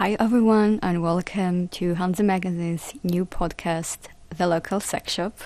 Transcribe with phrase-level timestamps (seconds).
[0.00, 3.98] Hi, everyone, and welcome to Hansa Magazine's new podcast,
[4.34, 5.38] The Local Sex Shop.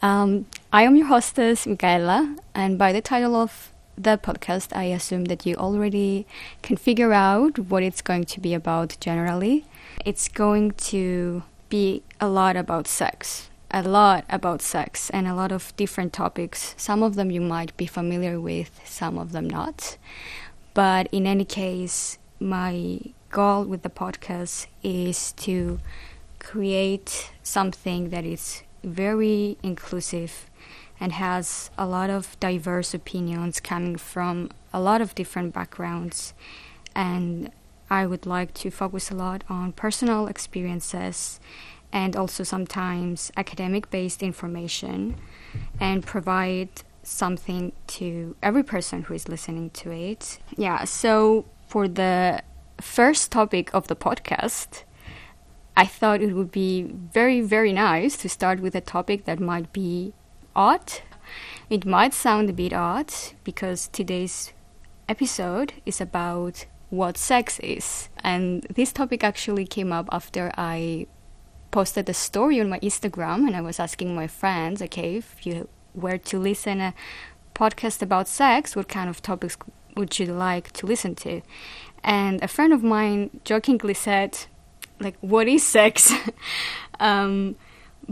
[0.00, 5.24] Um, I am your hostess, Michaela, and by the title of the podcast, I assume
[5.24, 6.24] that you already
[6.62, 9.64] can figure out what it's going to be about generally.
[10.04, 15.50] It's going to be a lot about sex, a lot about sex, and a lot
[15.50, 16.76] of different topics.
[16.78, 19.96] Some of them you might be familiar with, some of them not.
[20.74, 23.00] But in any case, my
[23.30, 25.80] goal with the podcast is to
[26.38, 30.50] create something that is very inclusive
[30.98, 36.34] and has a lot of diverse opinions coming from a lot of different backgrounds.
[36.94, 37.50] And
[37.88, 41.40] I would like to focus a lot on personal experiences
[41.92, 45.16] and also sometimes academic based information
[45.80, 46.68] and provide
[47.02, 50.38] something to every person who is listening to it.
[50.56, 52.42] Yeah, so for the
[52.80, 54.84] first topic of the podcast,
[55.76, 59.72] I thought it would be very, very nice to start with a topic that might
[59.72, 60.12] be
[60.54, 61.00] odd.
[61.68, 63.12] It might sound a bit odd
[63.44, 64.52] because today's
[65.08, 68.08] episode is about what sex is.
[68.18, 71.06] And this topic actually came up after I
[71.70, 75.68] posted a story on my Instagram and I was asking my friends, okay, if you
[75.94, 76.94] were to listen a
[77.54, 79.56] podcast about sex, what kind of topics
[79.96, 81.42] would you like to listen to?
[82.02, 84.38] And a friend of mine jokingly said,
[85.00, 86.12] like, what is sex?
[87.00, 87.56] um,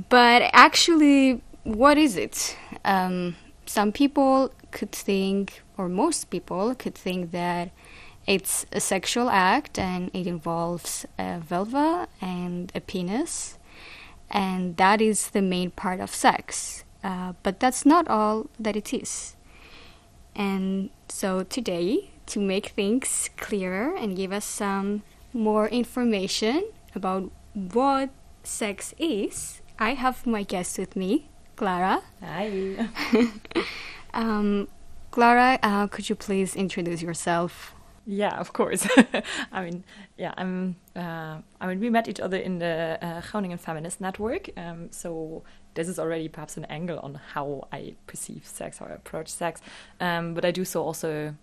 [0.09, 2.57] but actually, what is it?
[2.85, 7.71] Um, some people could think, or most people could think that
[8.27, 13.59] it's a sexual act and it involves a vulva and a penis,
[14.31, 16.85] and that is the main part of sex.
[17.03, 19.37] Uh, but that's not all that it is.
[20.35, 28.11] And so today, to make things clearer and give us some more information about what
[28.43, 32.03] sex is, I have my guest with me, Clara.
[32.23, 32.89] Hi.
[34.15, 34.69] um,
[35.11, 37.75] Clara, uh, could you please introduce yourself?
[38.07, 38.89] Yeah, of course.
[39.53, 39.85] I mean,
[40.17, 40.77] yeah, I'm.
[40.97, 45.43] Uh, I mean, we met each other in the uh, Groningen Feminist Network, um, so
[45.75, 49.61] this is already perhaps an angle on how I perceive sex, how I approach sex.
[50.01, 51.35] Um, but I do so also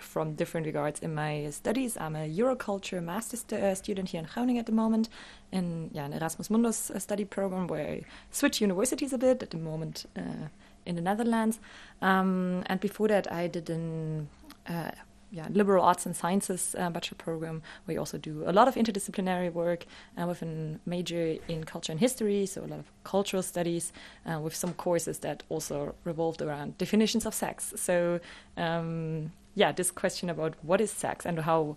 [0.00, 1.96] from different regards in my studies.
[1.96, 5.08] I'm a Euroculture master st uh, student here in Groningen at the moment,
[5.52, 9.50] in yeah, an Erasmus Mundus uh, study program where I switch universities a bit at
[9.50, 10.48] the moment uh,
[10.86, 11.60] in the Netherlands.
[12.02, 14.28] Um, and before that, I did an
[14.68, 14.90] uh,
[15.30, 18.74] yeah, liberal arts and sciences uh, bachelor program where you also do a lot of
[18.76, 19.84] interdisciplinary work
[20.16, 23.92] uh, with a major in culture and history, so a lot of cultural studies,
[24.26, 27.74] uh, with some courses that also revolved around definitions of sex.
[27.76, 28.20] So
[28.56, 31.76] um, yeah, this question about what is sex and how,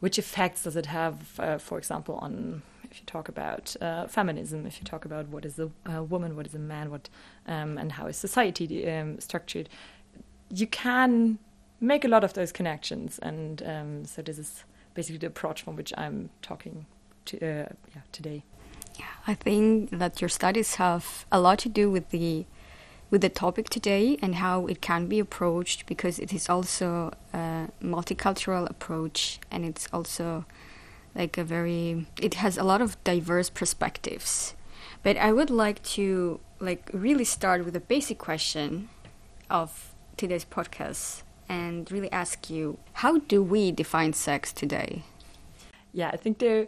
[0.00, 4.64] which effects does it have, uh, for example, on if you talk about uh, feminism,
[4.64, 7.10] if you talk about what is a, a woman, what is a man, what
[7.46, 9.68] um, and how is society um, structured,
[10.48, 11.38] you can
[11.80, 14.64] make a lot of those connections, and um, so this is
[14.94, 16.86] basically the approach from which I'm talking
[17.26, 18.42] to uh, yeah, today.
[18.98, 22.46] Yeah, I think that your studies have a lot to do with the
[23.10, 27.68] with the topic today and how it can be approached because it is also a
[27.82, 30.44] multicultural approach and it's also
[31.14, 34.54] like a very it has a lot of diverse perspectives.
[35.02, 38.88] But i would like to like really start with a basic question
[39.48, 45.04] of today's podcast and really ask you how do we define sex today?
[45.92, 46.66] Yeah i think there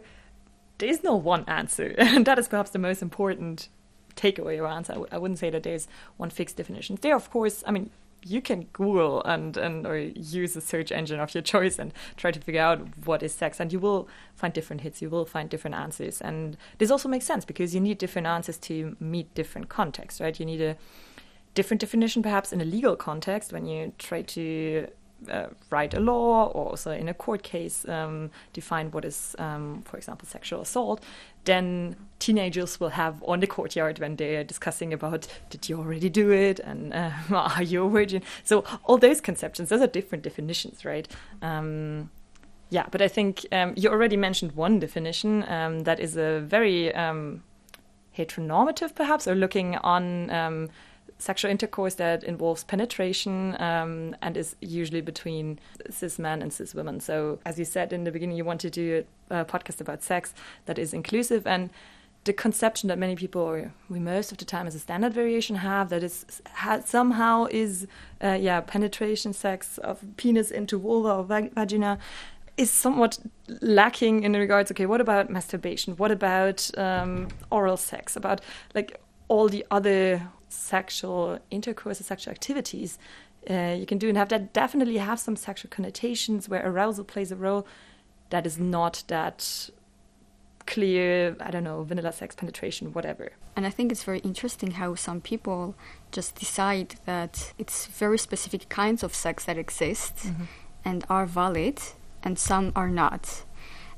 [0.79, 1.93] there is no one answer.
[1.97, 3.69] And that is perhaps the most important
[4.19, 4.93] takeaway or answer.
[4.93, 5.87] I w- I wouldn't say that there's
[6.17, 6.97] one fixed definition.
[7.01, 7.89] There, of course, I mean,
[8.23, 12.31] you can Google and, and or use a search engine of your choice and try
[12.31, 15.01] to figure out what is sex, and you will find different hits.
[15.01, 18.57] You will find different answers, and this also makes sense because you need different answers
[18.69, 20.37] to meet different contexts, right?
[20.39, 20.75] You need a
[21.55, 24.87] different definition, perhaps in a legal context, when you try to
[25.29, 29.81] uh, write a law or also in a court case um, define what is, um,
[29.83, 31.03] for example, sexual assault,
[31.45, 36.31] then teenagers will have on the courtyard when they're discussing about did you already do
[36.31, 38.21] it and uh, are you a virgin?
[38.43, 41.07] So all those conceptions, those are different definitions, right?
[41.41, 42.09] Um,
[42.69, 46.93] yeah, but I think um, you already mentioned one definition um, that is a very
[46.93, 47.43] um,
[48.17, 50.29] heteronormative, perhaps, or looking on
[51.17, 55.59] sexual intercourse that involves penetration um, and is usually between
[55.89, 56.99] cis men and cis women.
[56.99, 60.33] So, as you said in the beginning, you want to do a, podcast about sex
[60.65, 61.69] that is inclusive and
[62.25, 65.55] the conception that many people, or we most of the time as a standard variation
[65.57, 66.41] have, that is
[66.85, 67.87] somehow is,
[68.21, 71.97] uh, yeah, penetration sex of penis into vulva or vag- vagina,
[72.57, 73.17] is somewhat
[73.61, 74.69] lacking in regards.
[74.69, 75.95] Okay, what about masturbation?
[75.95, 78.17] What about um, oral sex?
[78.17, 78.41] About
[78.75, 82.97] like all the other sexual intercourse, or sexual activities
[83.49, 87.31] uh, you can do, and have that definitely have some sexual connotations where arousal plays
[87.31, 87.65] a role.
[88.29, 89.69] That is not that
[90.65, 93.31] clear, I don't know, vanilla sex penetration, whatever.
[93.55, 95.75] And I think it's very interesting how some people
[96.11, 100.43] just decide that it's very specific kinds of sex that exist mm-hmm.
[100.85, 101.79] and are valid,
[102.21, 103.43] and some are not.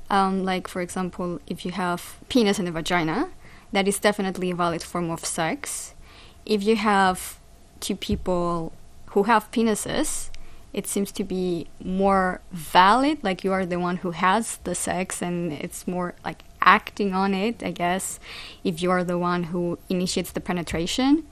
[0.08, 3.30] Um, like, for example, if you have penis and a vagina,
[3.72, 5.94] that is definitely a valid form of sex.
[6.44, 7.38] If you have
[7.80, 8.72] two people
[9.06, 10.30] who have penises,
[10.72, 15.20] it seems to be more valid, like you are the one who has the sex,
[15.20, 18.18] and it's more like acting on it, I guess,
[18.64, 21.24] if you're the one who initiates the penetration.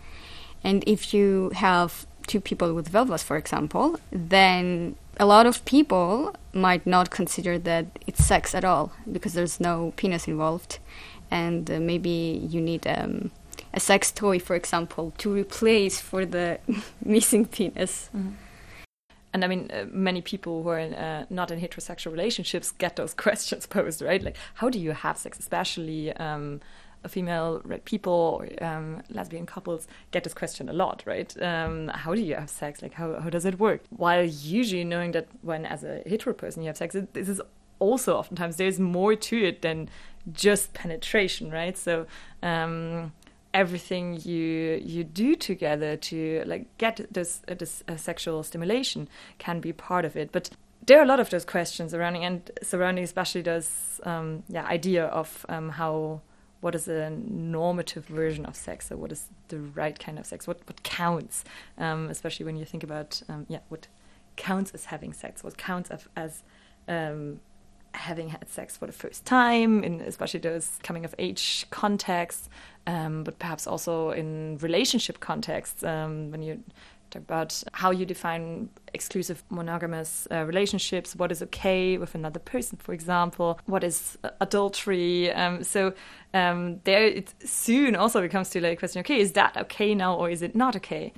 [0.63, 6.35] And if you have two people with vulvas, for example, then a lot of people
[6.53, 10.79] might not consider that it's sex at all because there's no penis involved.
[11.31, 13.31] And uh, maybe you need um,
[13.73, 16.59] a sex toy, for example, to replace for the
[17.05, 18.11] missing penis.
[18.17, 18.35] Mm-hmm
[19.33, 22.97] and I mean, uh, many people who are in, uh, not in heterosexual relationships get
[22.97, 24.23] those questions posed, right?
[24.23, 25.39] Like, how do you have sex?
[25.39, 26.61] Especially um,
[27.09, 31.41] female people um, lesbian couples get this question a lot, right?
[31.43, 32.83] Um, how do you have sex?
[32.83, 33.83] Like, how, how does it work?
[33.91, 37.41] While usually knowing that when, as a hetero person, you have sex, it, this is
[37.79, 39.89] also oftentimes there's more to it than
[40.33, 41.79] just penetration, right?
[41.79, 42.07] So,
[42.43, 43.13] um,
[43.53, 49.09] everything you you do together to like get this uh, this uh, sexual stimulation
[49.39, 50.33] can be part of it.
[50.33, 50.51] But
[50.87, 55.07] there are a lot of those questions surrounding and surrounding especially those um, yeah idea
[55.07, 56.21] of um, how
[56.61, 60.47] what is a normative version of sex or what is the right kind of sex?
[60.47, 61.45] What what counts?
[61.79, 63.89] Um, especially when you think about um, yeah what
[64.37, 66.43] counts as having sex what counts as, as
[66.89, 67.41] um,
[67.93, 72.49] having had sex for the first time, in especially those coming of age contexts,
[72.87, 76.63] um, but perhaps also in relationship contexts um, when you
[77.11, 82.79] talk about how you define exclusive monogamous uh, relationships, what is okay with another person,
[82.79, 85.33] for example, what is adultery.
[85.33, 85.93] Um, so
[86.33, 90.31] um, there, it soon also becomes to like question: Okay, is that okay now, or
[90.31, 91.13] is it not okay?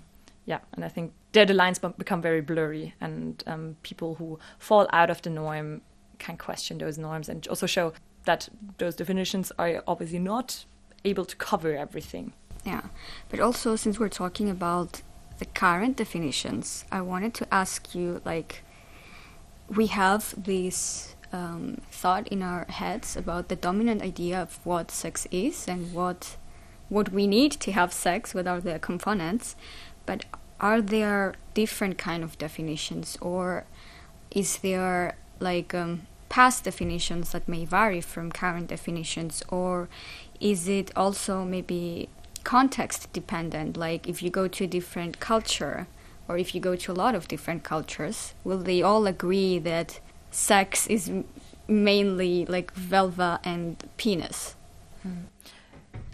[0.44, 4.88] Yeah, and I think there the lines become very blurry, and um, people who fall
[4.92, 5.82] out of the norm
[6.22, 7.92] can question those norms and also show
[8.24, 8.48] that
[8.78, 10.64] those definitions are obviously not
[11.04, 12.32] able to cover everything.
[12.64, 12.84] Yeah,
[13.28, 15.02] but also since we're talking about
[15.38, 18.62] the current definitions, I wanted to ask you like,
[19.68, 25.26] we have this um, thought in our heads about the dominant idea of what sex
[25.30, 26.36] is and what
[26.88, 29.56] what we need to have sex, what are the components,
[30.04, 30.26] but
[30.60, 33.64] are there different kind of definitions or
[34.30, 39.90] is there like um, past definitions that may vary from current definitions, or
[40.40, 42.08] is it also maybe
[42.42, 43.76] context dependent?
[43.76, 45.86] Like if you go to a different culture,
[46.26, 50.00] or if you go to a lot of different cultures, will they all agree that
[50.30, 51.12] sex is
[51.68, 54.56] mainly like vulva and penis?
[55.02, 55.28] Hmm.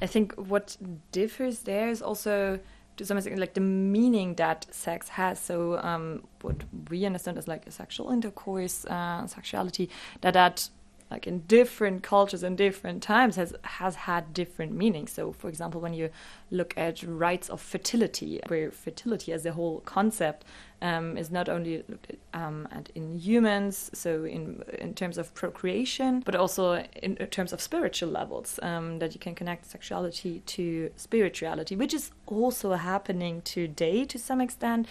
[0.02, 0.76] I think what
[1.12, 2.58] differs there is also
[2.98, 5.40] to some extent like the meaning that sex has.
[5.40, 6.56] So um, what
[6.90, 9.88] we understand as like a sexual intercourse, uh, sexuality,
[10.20, 10.68] that that
[11.10, 15.12] like in different cultures and different times has has had different meanings.
[15.12, 16.10] So, for example, when you
[16.50, 20.44] look at rites of fertility, where fertility as a whole concept
[20.80, 25.34] um, is not only looked at, um, at, in humans, so in in terms of
[25.34, 30.90] procreation, but also in, terms of spiritual levels, um, that you can connect sexuality to
[30.96, 34.86] spirituality, which is also happening today to some extent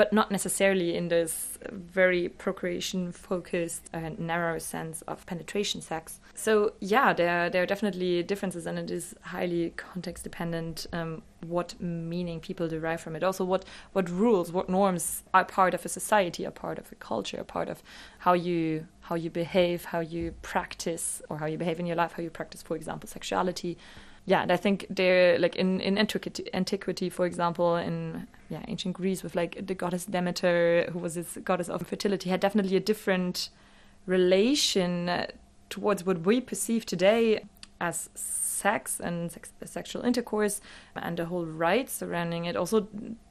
[0.00, 6.20] but not necessarily in this very procreation focused and narrow sense of penetration sex.
[6.34, 11.78] So yeah, there there are definitely differences, and it is highly context dependent um, what
[11.78, 13.22] meaning people derive from it.
[13.22, 16.94] Also, what what rules, what norms are part of a society, are part of a
[16.94, 17.82] culture, are part of
[18.20, 22.12] how you how you behave, how you practice, or how you behave in your life,
[22.12, 23.76] how you practice, for example, sexuality
[24.30, 28.94] yeah, and I think they're like in in antiquity, antiquity, for example, in yeah ancient
[28.94, 32.84] Greece with like the goddess Demeter, who was this goddess of fertility, had definitely a
[32.92, 33.50] different
[34.06, 35.26] relation
[35.68, 37.44] towards what we perceive today
[37.80, 40.60] as sex and sex, sexual intercourse
[40.94, 42.56] and the whole rites surrounding it.
[42.56, 42.86] Also,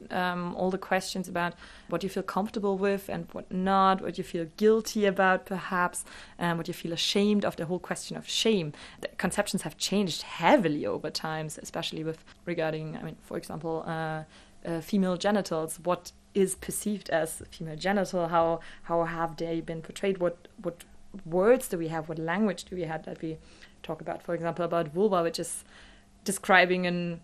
[0.09, 1.53] um, all the questions about
[1.89, 6.03] what you feel comfortable with and what not, what you feel guilty about, perhaps,
[6.37, 7.55] what you feel ashamed of.
[7.55, 8.73] The whole question of shame.
[9.01, 13.83] The conceptions have changed heavily over times, especially with regarding, I mean, for example.
[13.85, 14.23] Uh,
[14.65, 20.17] uh, female genitals, what is perceived as female genital, how how have they been portrayed,
[20.17, 20.83] what what
[21.25, 23.37] words do we have, what language do we have that we
[23.83, 24.21] talk about.
[24.21, 25.63] For example, about vulva, which is
[26.23, 27.21] describing an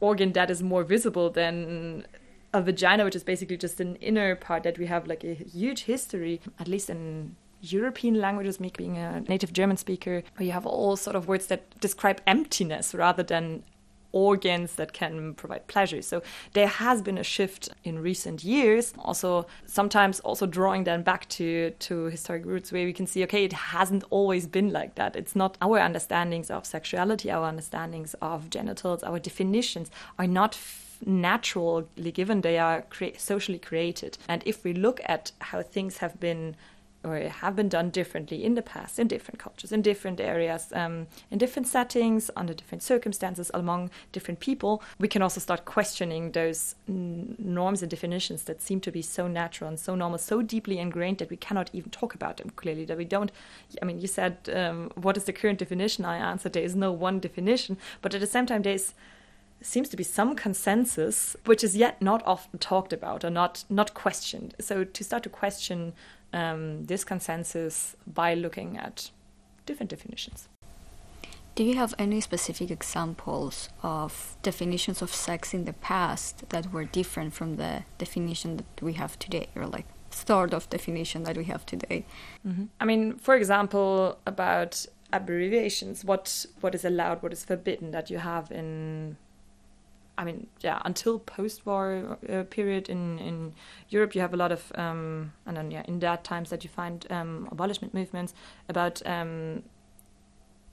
[0.00, 2.06] organ that is more visible than
[2.52, 5.84] a vagina, which is basically just an inner part that we have like a huge
[5.84, 10.66] history, at least in European languages, me being a native German speaker, where you have
[10.66, 13.64] all sort of words that describe emptiness rather than
[14.12, 16.02] organs that can provide pleasure.
[16.02, 16.22] So
[16.52, 18.94] there has been a shift in recent years.
[18.98, 23.44] Also, sometimes also drawing them back to to historic roots where we can see, okay,
[23.44, 25.16] it hasn't always been like that.
[25.16, 30.58] It's not our understandings of sexuality, our understandings of genitals, our definitions are not
[31.04, 32.40] naturally given.
[32.40, 34.18] They are cre- socially created.
[34.28, 36.56] And if we look at how things have been
[37.04, 41.06] or have been done differently in the past in different cultures, in different areas, um,
[41.30, 46.74] in different settings, under different circumstances, among different people, we can also start questioning those
[46.86, 51.18] norms and definitions that seem to be so natural and so normal, so deeply ingrained
[51.18, 52.84] that we cannot even talk about them clearly.
[52.84, 53.30] That we don't.
[53.80, 56.04] I mean, you said, um, what is the current definition?
[56.04, 58.94] I answered, there is no one definition, but at the same time, there's
[59.60, 63.92] seems to be some consensus which is yet not often talked about or not not
[63.92, 65.92] questioned so to start to question
[66.32, 69.10] um, this consensus by looking at
[69.66, 70.48] different definitions.
[71.54, 76.84] Do you have any specific examples of definitions of sex in the past that were
[76.84, 81.44] different from the definition that we have today, or like sort of definition that we
[81.44, 82.06] have today?
[82.46, 82.66] Mm-hmm.
[82.80, 88.18] I mean, for example, about abbreviations, what what is allowed, what is forbidden, that you
[88.18, 89.16] have in
[90.18, 93.54] I mean, yeah, until post-war uh, period in, in
[93.88, 96.70] Europe, you have a lot of, um, and then yeah, in that times that you
[96.70, 98.34] find um, abolishment movements
[98.68, 99.62] about um,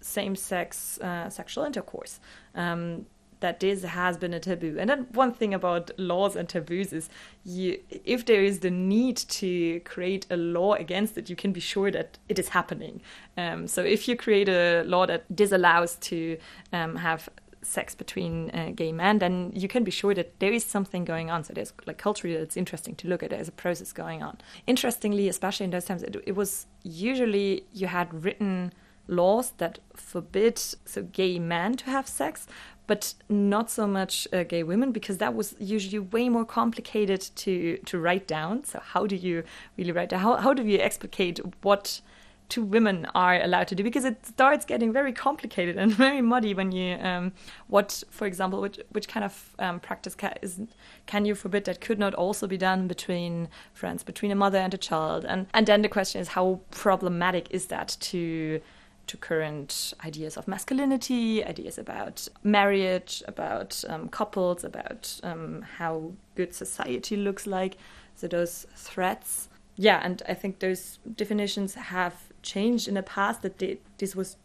[0.01, 2.19] same-sex uh, sexual intercourse.
[2.55, 3.05] Um,
[3.41, 4.77] that this has been a taboo.
[4.79, 7.09] And then one thing about laws and taboos is,
[7.43, 11.59] you, if there is the need to create a law against it, you can be
[11.59, 13.01] sure that it is happening.
[13.37, 16.37] Um, so if you create a law that disallows to
[16.73, 17.29] um, have
[17.65, 21.29] sex between uh, gay men, then you can be sure that there is something going
[21.29, 21.43] on.
[21.43, 23.29] So there's like culturally, it's interesting to look at.
[23.29, 24.37] There's a process going on.
[24.67, 28.71] Interestingly, especially in those times, it, it was usually you had written
[29.07, 32.47] laws that forbid so gay men to have sex,
[32.87, 37.77] but not so much uh, gay women because that was usually way more complicated to
[37.85, 38.63] to write down.
[38.63, 39.43] So how do you
[39.77, 40.21] really write down?
[40.21, 42.01] How how do you explicate what
[42.49, 46.53] two women are allowed to do because it starts getting very complicated and very muddy
[46.53, 47.31] when you um,
[47.67, 50.59] what for example which which kind of um, practice can, is
[51.05, 54.73] can you forbid that could not also be done between friends between a mother and
[54.73, 58.61] a child and and then the question is how problematic is that to
[59.07, 66.55] to current ideas of masculinity, ideas about marriage, about um, couples, about um, how good
[66.55, 67.77] society looks like.
[68.15, 69.47] So those threats
[69.77, 72.13] yeah, and I think those definitions have
[72.45, 74.37] changed in the past that they, this was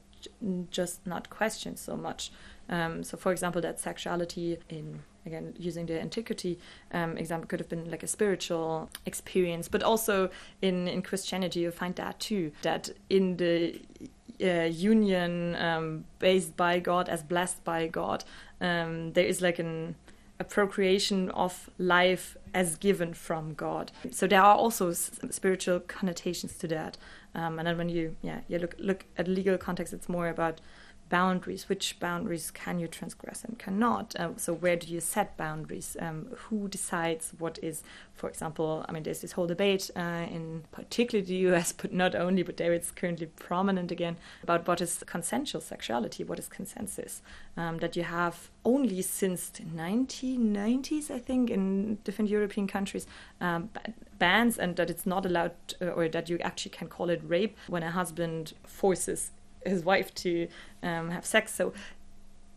[0.71, 2.33] just not questioned so much.
[2.69, 6.59] Um, so, for example, that sexuality in again using the antiquity
[6.92, 10.30] um, example could have been like a spiritual experience, but also
[10.62, 12.52] in in Christianity you find that too.
[12.62, 13.80] That in the
[14.42, 18.25] uh, union um, based by God as blessed by God,
[18.61, 19.97] um, there is like an
[20.40, 23.92] a procreation of life as given from God.
[24.11, 26.97] So there are also spiritual connotations to that.
[27.35, 30.61] Um, and then when you yeah you look look at legal context, it's more about
[31.10, 31.68] boundaries.
[31.68, 34.16] Which boundaries can you transgress and cannot?
[34.18, 35.96] Uh, so where do you set boundaries?
[36.00, 37.82] Um, who decides what is,
[38.14, 42.14] for example, I mean, there's this whole debate uh, in particularly the U.S., but not
[42.14, 47.20] only, but there it's currently prominent again about what is consensual sexuality, what is consensus.
[47.56, 53.06] Um, that you have only since the 1990s, I think, in different European countries,
[53.40, 53.68] um,
[54.18, 55.52] bans and that it's not allowed,
[55.82, 59.32] uh, or that you actually can call it rape when a husband forces
[59.64, 60.48] his wife to
[60.82, 61.54] um, have sex.
[61.54, 61.72] So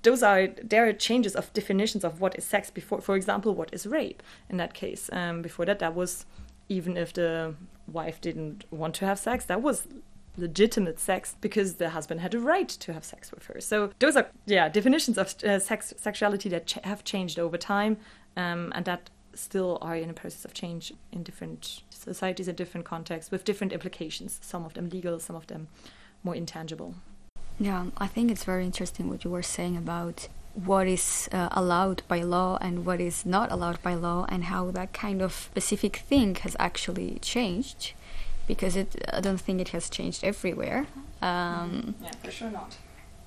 [0.03, 3.01] those are there are changes of definitions of what is sex before.
[3.01, 5.09] For example, what is rape in that case?
[5.11, 6.25] Um, before that, that was
[6.69, 7.55] even if the
[7.87, 9.87] wife didn't want to have sex, that was
[10.35, 13.59] legitimate sex because the husband had a right to have sex with her.
[13.59, 17.97] So those are yeah definitions of uh, sex sexuality that ch- have changed over time,
[18.35, 22.85] um, and that still are in a process of change in different societies in different
[22.85, 24.39] contexts with different implications.
[24.41, 25.67] Some of them legal, some of them
[26.23, 26.95] more intangible.
[27.59, 32.03] Yeah, I think it's very interesting what you were saying about what is uh, allowed
[32.07, 35.97] by law and what is not allowed by law, and how that kind of specific
[35.97, 37.93] thing has actually changed.
[38.45, 40.85] Because it, I don't think it has changed everywhere.
[41.21, 42.77] Um, yeah, for sure not.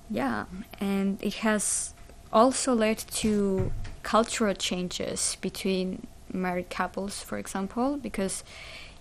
[0.09, 0.45] Yeah,
[0.79, 1.93] and it has
[2.31, 3.71] also led to
[4.03, 8.43] cultural changes between married couples, for example, because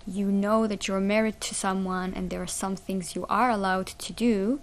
[0.07, 3.87] you know that you're married to someone and there are some things you are allowed
[3.87, 4.61] to do,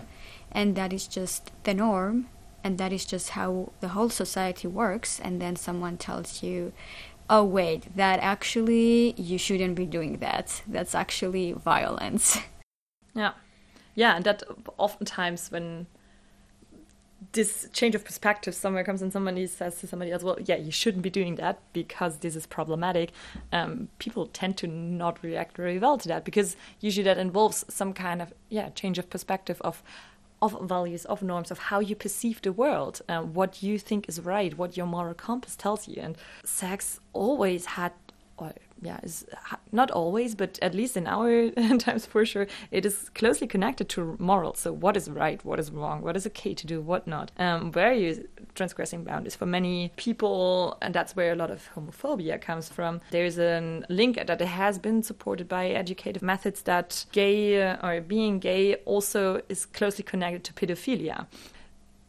[0.51, 2.27] and that is just the norm,
[2.63, 6.71] and that is just how the whole society works, and then someone tells you,
[7.29, 10.61] oh, wait, that actually, you shouldn't be doing that.
[10.67, 12.37] That's actually violence.
[13.15, 13.33] Yeah.
[13.95, 14.43] Yeah, and that
[14.77, 15.87] oftentimes when
[17.31, 20.71] this change of perspective somewhere comes and somebody says to somebody else, well, yeah, you
[20.71, 23.11] shouldn't be doing that because this is problematic,
[23.51, 27.93] um, people tend to not react very well to that because usually that involves some
[27.93, 29.83] kind of, yeah, change of perspective of
[30.41, 34.19] of values, of norms, of how you perceive the world, uh, what you think is
[34.19, 36.01] right, what your moral compass tells you.
[36.01, 37.93] And sex always had,
[38.37, 38.51] or
[38.83, 39.25] yeah, is
[39.71, 41.49] not always, but at least in our
[41.79, 44.59] times for sure, it is closely connected to morals.
[44.59, 47.31] So, what is right, what is wrong, what is okay to do, what not.
[47.37, 49.35] Um, where are you transgressing boundaries?
[49.35, 54.17] For many people, and that's where a lot of homophobia comes from, there's a link
[54.27, 60.03] that has been supported by educative methods that gay or being gay also is closely
[60.03, 61.25] connected to pedophilia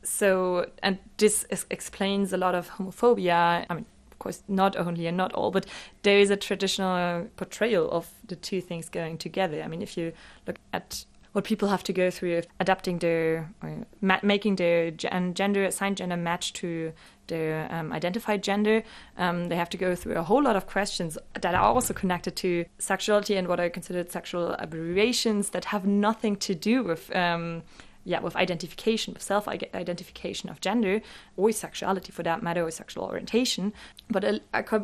[0.05, 3.87] so and this is, explains a lot of homophobia i mean
[4.25, 5.67] course, not only and not all, but
[6.03, 9.63] there is a traditional portrayal of the two things going together.
[9.63, 10.13] I mean, if you
[10.47, 11.05] look at
[11.35, 16.17] what people have to go through adapting their or ma- making their gender assigned gender
[16.17, 16.93] match to
[17.27, 18.85] their um, identified gender
[19.19, 22.37] um, they have to go through a whole lot of questions that are also connected
[22.37, 27.65] to sexuality and what are considered sexual aberrations that have nothing to do with um,
[28.05, 31.01] yeah, with identification, with self identification of gender
[31.37, 33.73] or sexuality for that matter, or sexual orientation,
[34.11, 34.43] but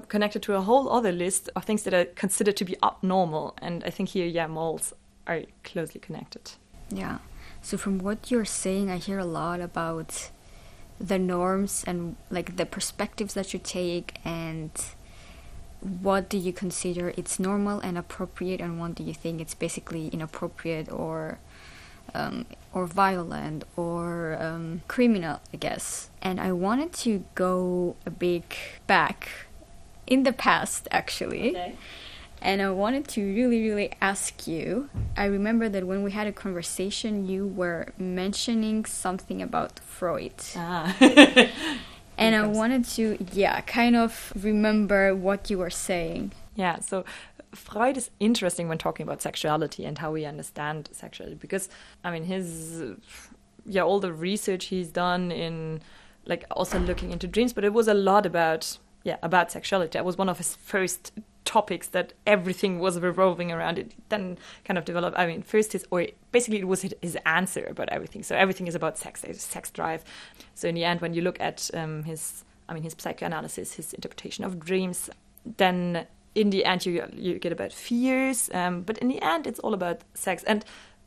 [0.08, 3.54] connected to a whole other list of things that are considered to be abnormal.
[3.58, 4.94] And I think here, yeah, moles
[5.26, 6.52] are closely connected.
[6.88, 7.18] Yeah.
[7.62, 10.30] So from what you're saying, I hear a lot about
[10.98, 14.70] the norms and like the perspectives that you take and
[15.80, 20.08] what do you consider it's normal and appropriate and what do you think it's basically
[20.08, 21.38] inappropriate or
[22.14, 26.10] um, or violent or um, criminal, I guess.
[26.22, 28.44] And I wanted to go a bit
[28.86, 29.28] back
[30.06, 31.50] in the past, actually.
[31.50, 31.74] Okay.
[32.42, 34.88] And I wanted to really, really ask you.
[35.16, 40.32] I remember that when we had a conversation, you were mentioning something about Freud.
[40.56, 40.96] Ah.
[42.16, 46.32] and I wanted to, yeah, kind of remember what you were saying.
[46.56, 47.04] Yeah, so
[47.52, 51.68] Freud is interesting when talking about sexuality and how we understand sexuality because
[52.04, 52.82] I mean his
[53.66, 55.80] yeah all the research he's done in
[56.26, 59.92] like also looking into dreams but it was a lot about yeah about sexuality.
[59.92, 61.12] That was one of his first
[61.44, 63.78] topics that everything was revolving around.
[63.78, 67.66] It then kind of developed i mean first his or basically it was his answer
[67.68, 68.22] about everything.
[68.22, 70.04] So everything is about sex sex drive.
[70.54, 73.92] So in the end when you look at um, his i mean his psychoanalysis his
[73.92, 75.10] interpretation of dreams
[75.56, 79.58] then in the end you you get about fears um, but in the end it's
[79.60, 80.42] all about sex.
[80.44, 80.64] And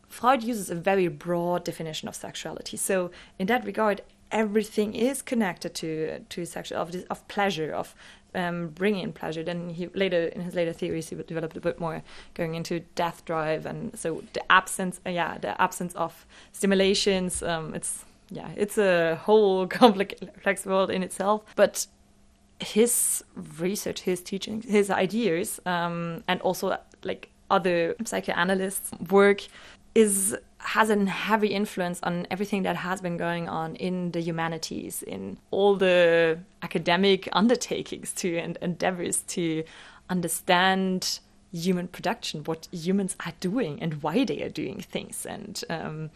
[0.08, 2.78] freud uses a very broad definition of sexuality.
[2.78, 7.96] So in that regard everything is connected to to sexual of, this, of pleasure of
[8.36, 9.44] um, bringing in pleasure.
[9.44, 13.24] Then he later in his later theories he developed a bit more going into death
[13.26, 18.78] drive and so the absence uh, yeah the absence of stimulations um, it's yeah it's
[18.78, 21.44] a whole complex world in itself.
[21.56, 21.88] But
[22.64, 23.24] his
[23.60, 29.42] research, his teaching, his ideas, um, and also like other psychoanalysts' work
[29.96, 35.04] is has a heavy influence on everything that has been going on in the humanities,
[35.04, 39.64] in all the academic undertakings to and endeavors to
[40.10, 41.20] understand
[41.52, 46.10] human production, what humans are doing, and why they are doing things, and um,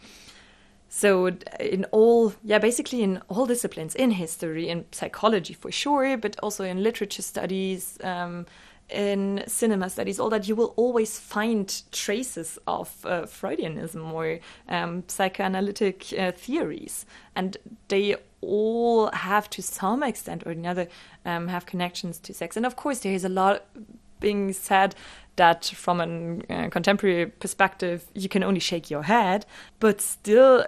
[0.88, 1.26] so
[1.60, 6.64] in all yeah basically in all disciplines in history in psychology for sure but also
[6.64, 8.46] in literature studies um,
[8.90, 15.04] in cinema studies all that you will always find traces of uh, freudianism or um,
[15.08, 17.04] psychoanalytic uh, theories.
[17.36, 17.56] And
[17.88, 20.88] they all have to some extent or another
[21.24, 22.56] um, have connections to sex.
[22.56, 23.66] And of course there is a lot
[24.20, 24.94] being said
[25.36, 29.46] that from a uh, contemporary perspective you can only shake your head
[29.78, 30.66] but still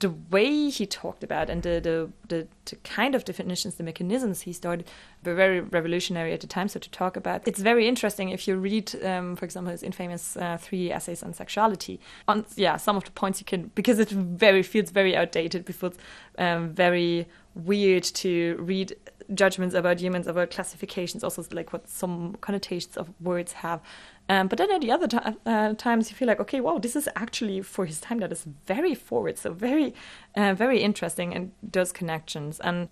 [0.00, 4.42] the way he talked about and the, the, the, the, kind of definitions, the mechanisms
[4.42, 4.86] he started
[5.24, 6.68] were very revolutionary at the time.
[6.68, 10.36] So to talk about, it's very interesting if you read, um, for example, his infamous
[10.36, 11.98] uh, three essays on sexuality.
[12.28, 15.94] On yeah, some of the points you can because it very feels very outdated, because
[16.38, 18.94] um, very weird to read
[19.34, 23.80] judgments about humans, about classifications, also like what some connotations of words have.
[24.28, 26.96] Um, but then at the other t- uh, times, you feel like, okay, wow, this
[26.96, 29.94] is actually for his time that is very forward, so very,
[30.36, 32.60] uh, very interesting, and those connections.
[32.60, 32.88] And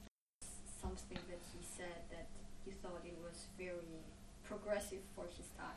[0.80, 2.26] something that he said that
[2.66, 4.00] you thought it was very
[4.44, 5.76] progressive for his time.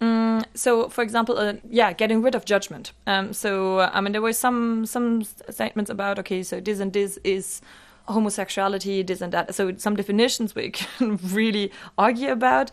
[0.00, 2.92] Mm, so, for example, uh, yeah, getting rid of judgment.
[3.06, 7.18] Um, so, I mean, there were some some statements about okay, so this and this
[7.22, 7.60] is
[8.08, 9.54] homosexuality, this and that.
[9.54, 12.70] So, some definitions we can really argue about,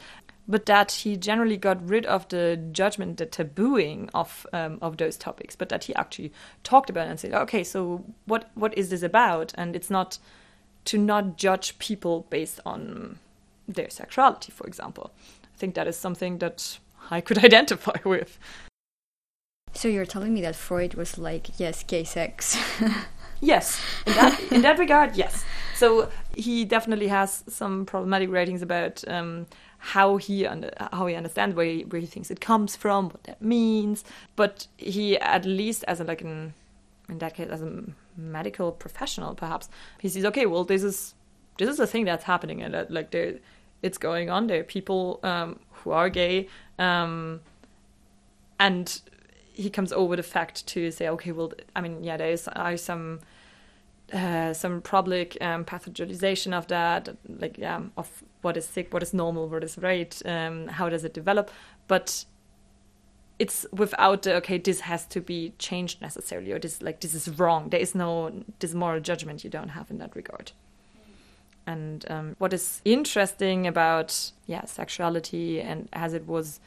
[0.48, 5.18] but that he generally got rid of the judgment, the tabooing of um, of those
[5.18, 9.04] topics, but that he actually talked about and said, okay, so what what is this
[9.04, 9.54] about?
[9.56, 10.18] And it's not
[10.86, 13.20] to not judge people based on
[13.68, 15.12] their sexuality, for example.
[15.44, 16.80] I think that is something that
[17.12, 18.40] I could identify with.
[19.74, 22.58] So you're telling me that Freud was like, yes, gay sex.
[23.42, 25.46] yes, in that in that regard, yes.
[25.76, 29.48] So he definitely has some problematic writings about um,
[29.78, 33.24] how he under, how he understands where he, where he thinks it comes from, what
[33.24, 34.04] that means.
[34.36, 36.54] But he, at least as a, like an
[37.08, 37.84] in that case, as a
[38.18, 41.16] medical professional, perhaps he sees okay, well, this is
[41.58, 43.40] this is a thing that's happening, and that like there,
[43.82, 44.48] it's going on.
[44.48, 46.48] There people um, who are gay,
[46.78, 47.42] um,
[48.60, 49.02] and
[49.60, 52.78] he comes over the fact to say, okay, well, I mean, yeah, there is are
[52.78, 53.20] some
[54.14, 59.14] uh, some public um, pathologization of that, like yeah, of what is sick, what is
[59.14, 61.52] normal, what is right, um, how does it develop,
[61.88, 62.26] but
[63.38, 67.28] it's without the okay, this has to be changed necessarily, or this like this is
[67.38, 67.70] wrong.
[67.70, 70.54] There is no this moral judgment you don't have in that regard.
[71.68, 76.60] And um, what is interesting about yeah sexuality and as it was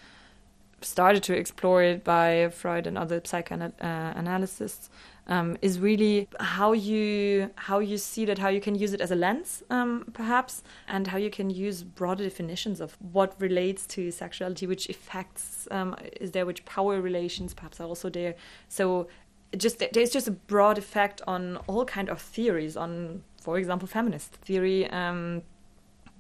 [0.84, 4.90] started to explore it by Freud and other psychoanalysts
[5.28, 9.10] um, is really how you how you see that, how you can use it as
[9.10, 14.10] a lens, um, perhaps, and how you can use broader definitions of what relates to
[14.10, 18.34] sexuality, which effects um, is there, which power relations perhaps are also there.
[18.68, 19.08] So
[19.56, 24.32] just there's just a broad effect on all kind of theories on, for example, feminist
[24.36, 24.90] theory.
[24.90, 25.42] Um,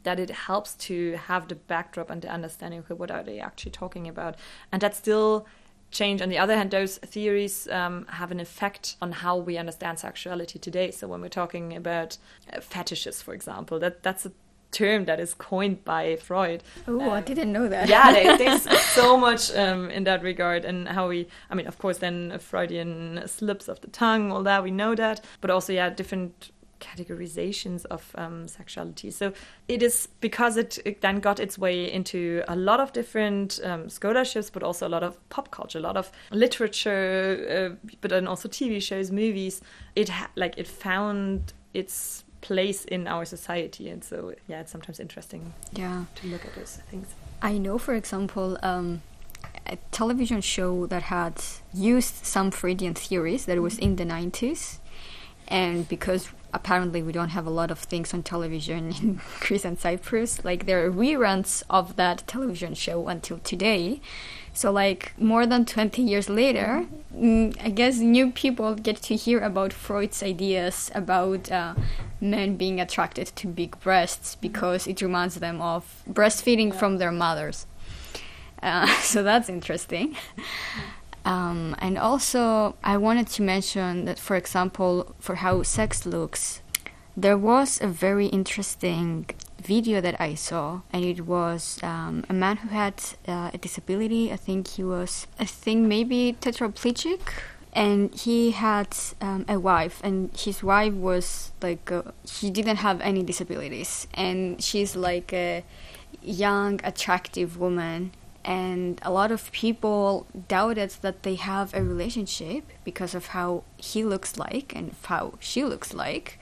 [0.04, 3.70] that it helps to have the backdrop and the understanding okay what are they actually
[3.70, 4.36] talking about
[4.70, 5.46] and that still
[5.92, 6.20] change.
[6.20, 10.58] On the other hand, those theories um, have an effect on how we understand sexuality
[10.58, 10.90] today.
[10.90, 12.16] So when we're talking about
[12.52, 14.32] uh, fetishes, for example, that that's a
[14.72, 16.62] term that is coined by Freud.
[16.88, 17.88] Oh, um, I didn't know that.
[17.88, 21.78] yeah, there, there's so much um, in that regard, and how we, I mean, of
[21.78, 25.90] course, then Freudian slips of the tongue, all that we know that, but also, yeah,
[25.90, 26.50] different
[26.82, 29.10] categorizations of um, sexuality.
[29.10, 29.32] So
[29.68, 33.88] it is because it, it, then got its way into a lot of different um,
[33.88, 38.26] scholarships, but also a lot of pop culture, a lot of literature, uh, but then
[38.26, 39.62] also TV shows, movies.
[39.94, 44.98] It ha- like it found its place in our society, and so yeah, it's sometimes
[44.98, 45.54] interesting.
[45.72, 47.14] Yeah, to look at those things.
[47.40, 48.58] I know, for example.
[48.62, 49.02] Um,
[49.66, 51.40] a television show that had
[51.72, 54.78] used some Freudian theories that was in the 90s
[55.48, 59.78] and because apparently we don't have a lot of things on television in Greece and
[59.78, 60.44] Cyprus.
[60.44, 64.00] Like there are reruns of that television show until today.
[64.52, 69.40] So like more than 20 years later, mm, I guess new people get to hear
[69.40, 71.74] about Freud's ideas about uh,
[72.20, 77.66] men being attracted to big breasts because it reminds them of breastfeeding from their mothers.
[78.62, 80.16] Uh, so that's interesting.
[81.24, 86.60] Um, and also, I wanted to mention that, for example, for how sex looks,
[87.16, 89.26] there was a very interesting
[89.62, 92.94] video that I saw, and it was um, a man who had
[93.28, 94.32] uh, a disability.
[94.32, 97.20] I think he was, I think maybe tetraplegic,
[97.72, 103.00] and he had um, a wife, and his wife was like, uh, he didn't have
[103.00, 105.64] any disabilities, and she's like a
[106.22, 108.12] young, attractive woman
[108.44, 114.04] and a lot of people doubted that they have a relationship because of how he
[114.04, 116.38] looks like and how she looks like.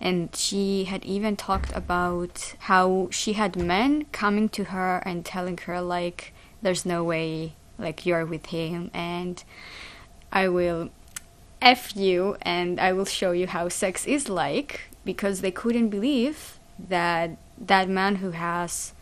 [0.00, 5.56] And she had even talked about how she had men coming to her and telling
[5.58, 9.44] her like there's no way like you're with him and
[10.32, 10.90] i will
[11.60, 16.58] f you and i will show you how sex is like because they couldn't believe
[16.78, 18.92] that that man who has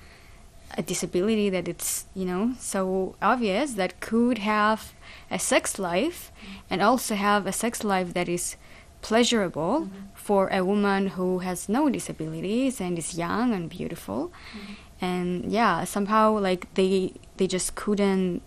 [0.77, 4.93] a disability that it's you know so obvious that could have
[5.31, 6.33] a sex life
[6.69, 8.57] and also have a sex life that is
[9.03, 10.05] pleasurable mm-hmm.
[10.15, 14.73] for a woman who has no disabilities and is young and beautiful mm-hmm.
[15.01, 18.43] and yeah somehow like they they just couldn't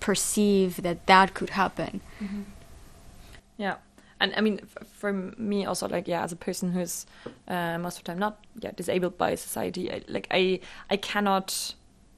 [0.00, 2.42] perceive that that could happen mm-hmm.
[3.56, 3.76] yeah
[4.20, 4.60] and I mean,
[4.92, 7.06] for me also, like yeah, as a person who's
[7.48, 11.74] uh, most of the time not yeah disabled by society, I, like I I cannot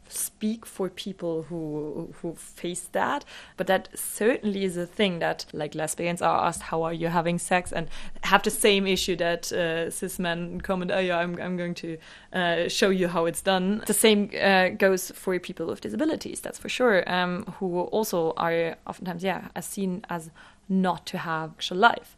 [0.09, 3.25] speak for people who who face that.
[3.57, 7.39] But that certainly is a thing that like lesbians are asked how are you having
[7.39, 7.73] sex?
[7.73, 7.89] and
[8.23, 11.99] have the same issue that uh, cis men comment oh yeah I'm, I'm going to
[12.33, 13.83] uh, show you how it's done.
[13.87, 18.77] The same uh, goes for people with disabilities that's for sure um, who also are
[18.87, 20.31] oftentimes yeah as seen as
[20.69, 22.17] not to have a life.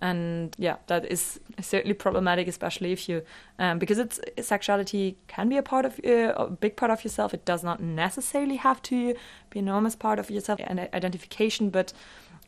[0.00, 3.22] And yeah that is certainly problematic especially if you
[3.60, 7.32] um, because it's sexuality can be a part of uh, a big part of yourself.
[7.32, 9.14] It does not necessarily have to
[9.50, 11.92] be an enormous part of yourself and identification but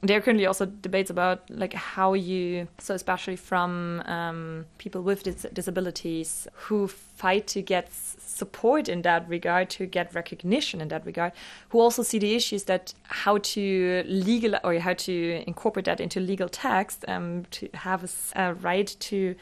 [0.04, 5.22] there are currently also debates about like how you so especially from um, people with
[5.22, 11.04] dis disabilities who fight to get support in that regard to get recognition in that
[11.06, 11.32] regard
[11.70, 16.20] who also see the issues that how to legal or how to incorporate that into
[16.20, 19.34] legal text um, to have a, a right to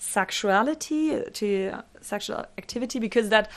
[0.00, 3.50] sexuality to sexual activity because that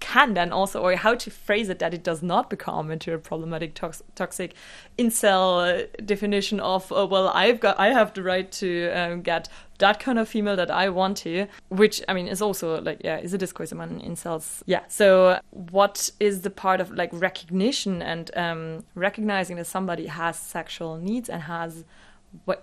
[0.00, 3.18] can then also, or how to phrase it that it does not become into a
[3.18, 4.54] problematic tox- toxic
[4.98, 10.00] incel definition of, uh, well, I've got, I have the right to um, get that
[10.00, 13.32] kind of female that I want to, which I mean is also like, yeah, is
[13.32, 14.62] a discourse among incels.
[14.66, 14.82] Yeah.
[14.88, 20.96] So what is the part of like recognition and um, recognizing that somebody has sexual
[20.96, 21.84] needs and has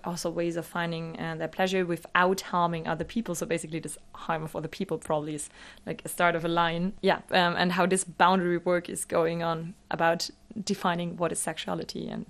[0.04, 3.34] also ways of finding uh, their pleasure without harming other people.
[3.34, 5.50] So basically, this harm of other people probably is
[5.84, 6.92] like a start of a line.
[7.00, 10.30] Yeah, um, and how this boundary work is going on about
[10.64, 12.26] defining what is sexuality and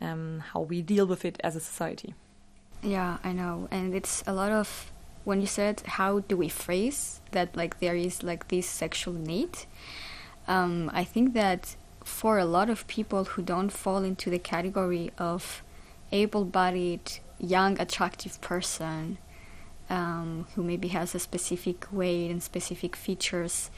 [0.00, 2.14] um, how we deal with it as a society.
[2.82, 4.92] Yeah, I know, and it's a lot of
[5.24, 9.66] when you said how do we phrase that like there is like this sexual need.
[10.46, 15.10] Um, I think that for a lot of people who don't fall into the category
[15.18, 15.62] of
[16.12, 19.18] able-bodied, young, attractive person
[19.90, 23.70] um, who maybe has a specific weight and specific features,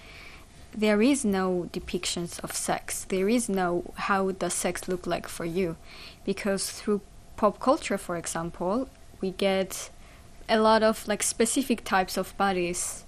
[0.73, 3.05] there is no depictions of sex.
[3.05, 5.77] There is no how does sex look like for you,
[6.25, 7.01] because through
[7.37, 8.89] pop culture, for example,
[9.21, 9.91] we get
[10.49, 13.05] a lot of like specific types of bodies,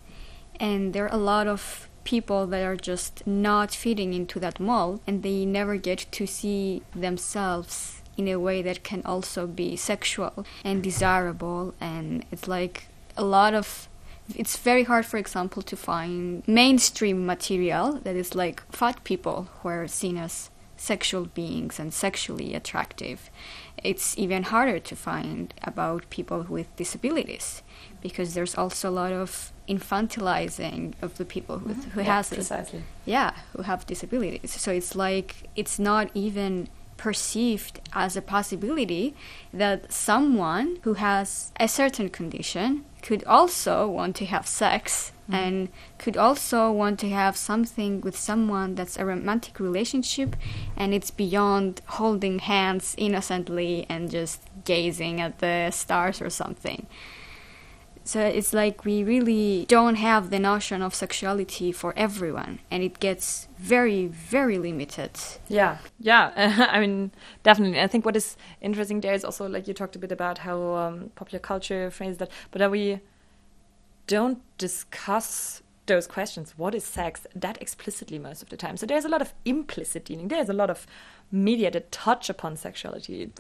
[0.59, 5.01] and there are a lot of people that are just not fitting into that mold,
[5.07, 10.47] and they never get to see themselves in a way that can also be sexual
[10.65, 13.89] and desirable and it's like a lot of
[14.37, 19.69] it's very hard for example to find mainstream material that is like fat people who
[19.69, 23.31] are seen as sexual beings and sexually attractive
[23.83, 27.63] it's even harder to find about people with disabilities
[28.01, 31.91] because there's also a lot of infantilizing of the people who, mm-hmm.
[31.91, 32.83] who yeah, has precisely.
[33.05, 36.69] yeah who have disabilities so it's like it's not even
[37.03, 39.13] perceived as a possibility
[39.53, 45.35] that someone who has a certain condition could also want to have sex mm.
[45.35, 50.37] and could also want to have something with someone that's a romantic relationship
[50.77, 56.87] and it's beyond holding hands innocently and just gazing at the stars or something.
[58.05, 62.99] So it's like we really don't have the notion of sexuality for everyone, and it
[62.99, 65.13] gets very, very limited.
[65.49, 66.69] Yeah, yeah.
[66.71, 67.13] I mean,
[67.43, 67.81] definitely.
[67.81, 70.75] I think what is interesting there is also like you talked a bit about how
[70.75, 73.01] um, popular culture phrases that, but that we
[74.07, 76.55] don't discuss those questions.
[76.57, 77.27] What is sex?
[77.35, 78.77] That explicitly most of the time.
[78.77, 80.29] So there's a lot of implicit dealing.
[80.29, 80.87] There's a lot of
[81.33, 83.33] media that touch upon sexuality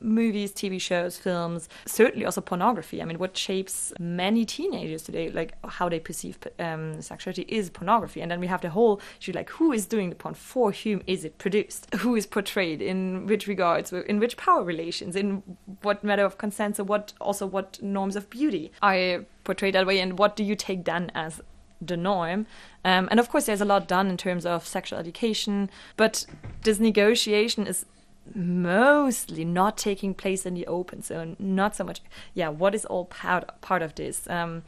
[0.00, 5.52] movies tv shows films certainly also pornography i mean what shapes many teenagers today like
[5.66, 9.50] how they perceive um, sexuality is pornography and then we have the whole issue like
[9.50, 13.48] who is doing the porn for whom is it produced who is portrayed in which
[13.48, 15.42] regards in which power relations in
[15.82, 19.98] what matter of consent so what also what norms of beauty are portrayed that way
[19.98, 21.40] and what do you take then as
[21.80, 22.46] the norm.
[22.84, 26.26] Um, and of course, there's a lot done in terms of sexual education, but
[26.62, 27.86] this negotiation is
[28.34, 31.02] mostly not taking place in the open.
[31.02, 32.00] So not so much.
[32.34, 34.28] Yeah, what is all part part of this?
[34.28, 34.62] Um,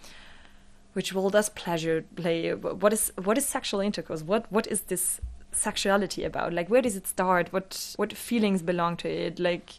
[0.95, 2.53] which role does pleasure play?
[2.53, 4.23] What is what is sexual intercourse?
[4.23, 5.21] What what is this
[5.53, 6.53] sexuality about?
[6.53, 7.53] Like, where does it start?
[7.53, 9.39] What what feelings belong to it?
[9.39, 9.73] Like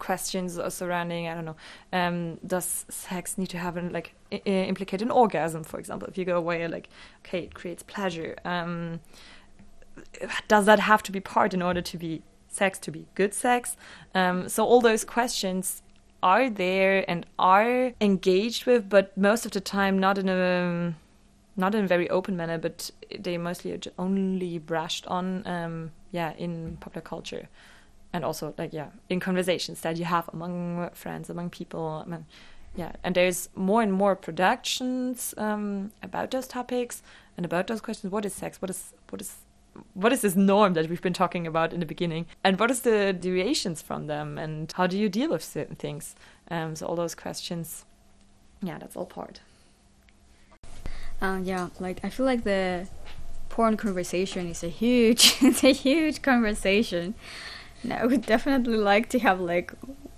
[0.00, 1.56] questions surrounding I don't know
[1.92, 6.08] um, does sex need to have an, like implicate an orgasm for example?
[6.08, 6.88] If you go away like
[7.24, 9.00] okay it creates pleasure um,
[10.48, 13.76] does that have to be part in order to be sex to be good sex?
[14.14, 15.82] Um, so all those questions
[16.22, 20.94] are there and are engaged with but most of the time not in a
[21.56, 26.32] not in a very open manner but they mostly are only brushed on um, yeah
[26.36, 27.48] in popular culture
[28.12, 32.26] and also like yeah in conversations that you have among friends among people I mean,
[32.76, 37.02] yeah, and there's more and more productions um, about those topics
[37.36, 38.12] and about those questions.
[38.12, 38.62] What is sex?
[38.62, 39.36] What is what is
[39.94, 42.82] what is this norm that we've been talking about in the beginning, and what is
[42.82, 46.14] the deviations from them, and how do you deal with certain things?
[46.50, 47.84] Um, so all those questions,
[48.62, 49.40] yeah, that's all part.
[51.20, 52.86] Uh, yeah, like I feel like the
[53.48, 57.14] porn conversation is a huge, it's a huge conversation.
[57.82, 59.72] And I would definitely like to have like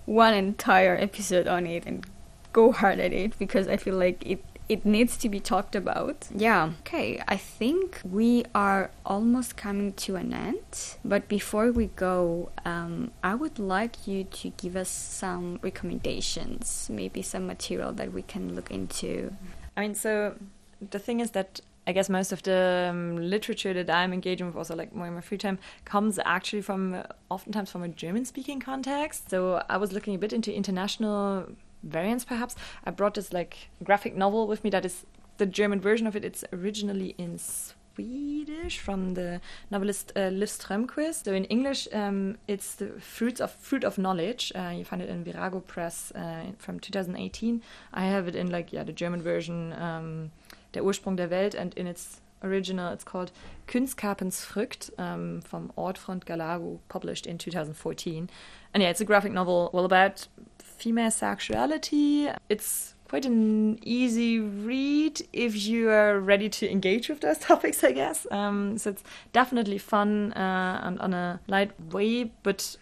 [0.04, 2.04] one entire episode on it and
[2.52, 6.28] go hard at it because I feel like it it needs to be talked about.
[6.34, 6.70] Yeah.
[6.80, 10.96] Okay, I think we are almost coming to an end.
[11.04, 17.22] But before we go, um, I would like you to give us some recommendations, maybe
[17.22, 19.34] some material that we can look into.
[19.76, 20.36] I mean, so
[20.80, 24.56] the thing is that I guess most of the um, literature that I'm engaging with,
[24.56, 28.60] also like more in my free time, comes actually from uh, oftentimes from a German-speaking
[28.60, 29.30] context.
[29.30, 31.46] So I was looking a bit into international
[31.82, 32.54] variants, perhaps.
[32.84, 35.04] I brought this like graphic novel with me that is
[35.38, 36.24] the German version of it.
[36.24, 39.40] It's originally in Swedish from the
[39.70, 41.24] novelist uh, Liv Strömquist.
[41.24, 44.52] So in English, um, it's the Fruits of Fruit of Knowledge.
[44.54, 47.60] Uh, you find it in Virago Press uh, from 2018.
[47.92, 49.72] I have it in like yeah the German version.
[49.72, 50.30] Um,
[50.74, 53.30] Der Ursprung der Welt, and in its original, it's called
[53.66, 58.28] Kunskapens frukt um, from Ordfront Galago, published in 2014.
[58.74, 62.28] And yeah, it's a graphic novel, well, about female sexuality.
[62.48, 67.92] It's quite an easy read if you are ready to engage with those topics, I
[67.92, 68.26] guess.
[68.30, 72.76] Um, so it's definitely fun uh, and on a light way, but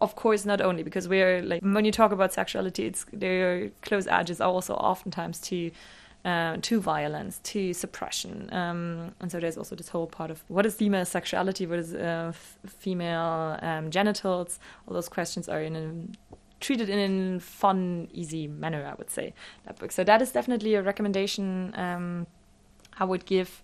[0.00, 4.06] of course not only because we're like when you talk about sexuality, it's their close
[4.08, 5.70] edges are also oftentimes to
[6.26, 8.48] uh, to violence, to suppression.
[8.52, 11.94] Um, and so there's also this whole part of what is female sexuality, what is
[11.94, 12.32] uh,
[12.66, 14.58] female um, genitals.
[14.86, 19.34] All those questions are in a, treated in a fun, easy manner, I would say.
[19.66, 19.92] That book.
[19.92, 22.26] So that is definitely a recommendation um,
[22.98, 23.62] I would give.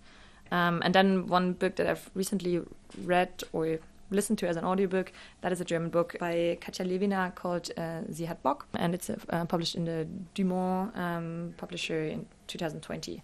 [0.49, 2.61] Um, and then one book that I've recently
[3.03, 3.79] read or
[4.13, 5.11] listened to as an audiobook.
[5.41, 9.09] That is a German book by Katja Lewina called uh, Sie hat Bock, and it's
[9.09, 13.21] uh, published in the Dumont um, publisher in 2020.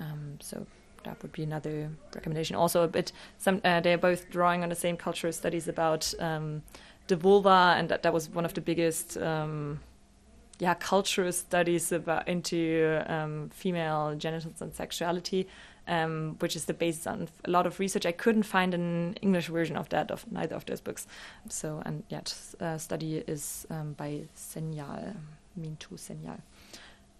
[0.00, 0.66] Um, so
[1.04, 2.56] that would be another recommendation.
[2.56, 6.62] Also, a bit some uh, they're both drawing on the same cultural studies about um,
[7.06, 9.16] the vulva, and that that was one of the biggest.
[9.16, 9.80] Um,
[10.60, 15.48] yeah, cultural studies about into um, female genitals and sexuality,
[15.88, 18.06] um, which is the basis on a lot of research.
[18.06, 21.06] I couldn't find an English version of that of neither of those books.
[21.48, 22.22] So, and yeah,
[22.60, 25.16] uh, study is um, by Sanyal,
[25.60, 26.40] Mithu Sanyal.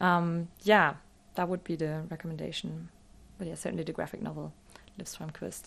[0.01, 0.95] Um, yeah,
[1.35, 2.89] that would be the recommendation.
[3.39, 4.53] But yeah, certainly the graphic novel,
[4.99, 5.65] Liv Strömquist,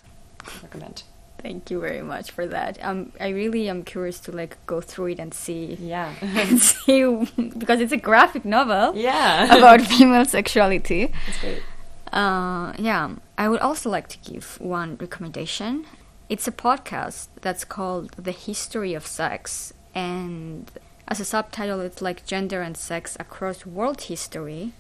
[0.64, 1.04] recommend.
[1.40, 2.80] Thank you very much for that.
[2.82, 5.78] Um, I really am curious to like go through it and see.
[5.80, 6.14] Yeah.
[6.22, 7.04] and see
[7.38, 8.96] because it's a graphic novel.
[8.96, 9.56] Yeah.
[9.56, 11.14] about female sexuality.
[11.28, 11.64] That's great.
[12.12, 15.86] Uh, yeah, I would also like to give one recommendation.
[16.30, 20.70] It's a podcast that's called The History of Sex, and
[21.08, 24.74] as a subtitle, it's like gender and sex across world history.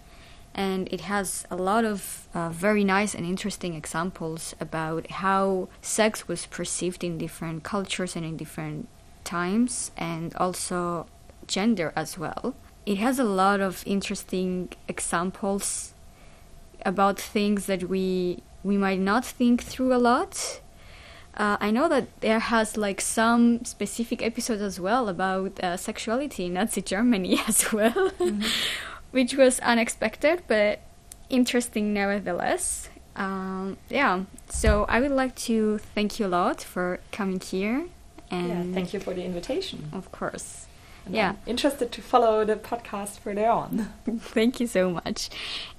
[0.53, 6.27] And it has a lot of uh, very nice and interesting examples about how sex
[6.27, 8.87] was perceived in different cultures and in different
[9.23, 11.05] times, and also
[11.45, 12.55] gender as well.
[12.85, 15.93] It has a lot of interesting examples
[16.87, 20.61] about things that we we might not think through a lot.
[21.35, 26.45] Uh, I know that there has like some specific episodes as well about uh, sexuality
[26.45, 28.41] in Nazi Germany as well, mm-hmm.
[29.11, 30.79] which was unexpected but
[31.29, 32.89] interesting nevertheless.
[33.15, 37.85] Um, yeah, so I would like to thank you a lot for coming here.
[38.29, 39.89] And yeah, thank you for the invitation.
[39.91, 40.66] Of course.
[41.07, 41.29] And yeah.
[41.29, 43.89] I'm interested to follow the podcast further on.
[44.19, 45.29] thank you so much.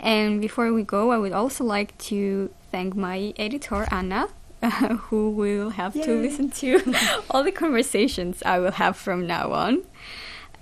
[0.00, 4.28] And before we go, I would also like to thank my editor, Anna,
[4.62, 4.70] uh,
[5.08, 6.04] who will have Yay.
[6.04, 6.94] to listen to
[7.30, 9.82] all the conversations I will have from now on.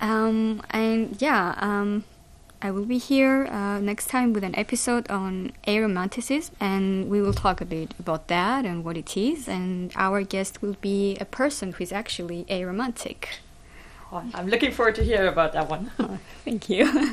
[0.01, 2.03] Um, and yeah, um,
[2.61, 7.33] I will be here uh, next time with an episode on aromanticism, and we will
[7.33, 9.47] talk a bit about that and what it is.
[9.47, 13.39] And our guest will be a person who is actually aromantic.
[14.11, 15.91] Oh, I'm looking forward to hear about that one.
[16.45, 17.05] thank you.